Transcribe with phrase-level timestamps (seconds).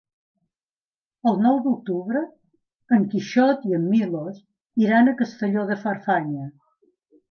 [1.31, 2.25] El nou d'octubre
[2.99, 4.43] en Quixot i en Milos
[4.89, 6.53] iran a Castelló de Farfanya.